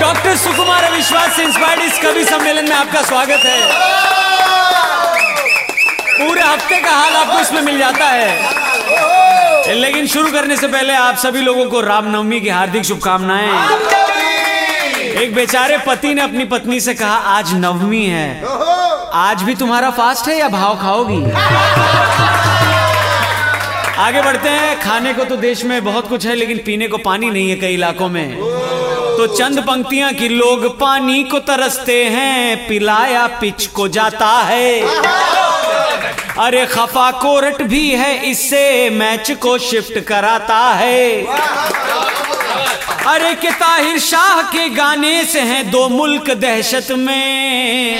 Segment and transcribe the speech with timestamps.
[0.00, 3.58] Doctor सुकुमार विश्वास से inspired इस कवि सम्मेलन में आपका स्वागत है।
[6.18, 11.16] पूरे हफ़्ते का हाल आपको इसमें मिल जाता है। लेकिन शुरू करने से पहले आप
[11.16, 13.50] सभी लोगों को रामनवमी की हार्दिक शुभकामनाएँ।
[15.22, 18.42] एक बेचारे पति ने अपनी पत्नी से कहा, आज नवमी है।
[19.14, 21.20] आज भी तुम्हारा फास्ट है या भाव खाओगी?
[24.02, 27.30] आगे बढ़ते हैं। खाने को तो देश में बहुत कुछ है, लेकिन पीने को पानी
[27.30, 33.26] नहीं है कई इलाकों में। तो चंद पंक्तियाँ कि लोग पानी को तरसते हैं, पिलाया
[33.40, 34.80] पिच को जाता है।
[36.38, 41.22] अरे खफा कोरट भी है, इससे मैच को शिफ्ट कराता है।
[43.06, 47.91] अरे के ताहिर शाह के गाने से हैं दो मुल्क दहशत में।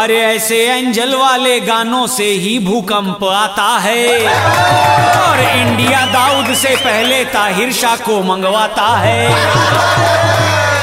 [0.00, 4.06] अरे ऐसे एंजल वाले गानों से ही भूकंप आता है।
[5.16, 9.28] और इंडिया दाऊद से पहले ताहिर शाह को मंगवाता है।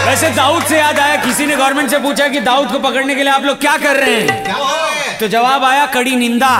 [0.05, 3.23] वैसे दाऊद से याद आया किसी ने गवर्नमेंट से पूछा कि दाऊद को पकड़ने के
[3.23, 5.17] लिए आप लोग क्या कर रहे हैं?
[5.19, 6.51] तो जवाब आया कड़ी निंदा।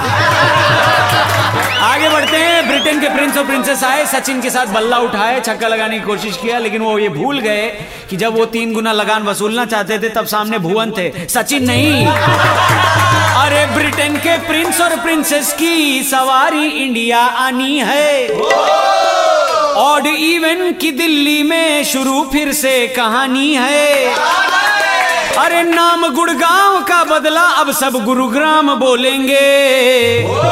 [3.38, 6.82] प्रिंस और प्रिंसेस आए, सचिन के साथ बल्ला उठाए, छक्का लगाने की कोशिश किया, लेकिन
[6.82, 7.68] वो ये भूल गए
[8.10, 12.08] कि जब वो तीन गुना लगान वसूलना चाहते थे, तब सामने भुवन थे। सचिन नहीं।
[13.38, 18.30] अरे ब्रिटेन के प्रिंस और प्रिंसेस की सवारी इंडिया आनी है।
[19.74, 24.14] ऑड इवन की दिल्ली में शुरू फिर से कहानी है।
[25.38, 30.47] अरे नाम गुड़गांव का बदला, अब सब गुरुग्राम बोलेंगे।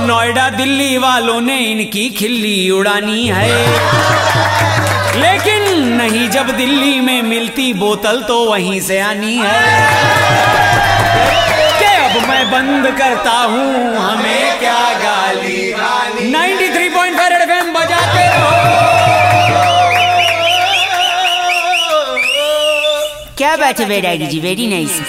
[0.00, 3.48] नोएडा दिल्ली वालों ने इनकी खिल्ली उड़ानी है।
[5.16, 9.60] लेकिन नहीं, जब दिल्ली में मिलती बोतल तो वहीं से आनी है।
[11.78, 15.72] कि अब मैं बंद करता हूँ, हमें क्या गाली
[16.30, 18.58] 93.5 रेड एफएम बजाते रहो।
[23.38, 25.02] क्या बात है बेटा जी, वेरी नाइस।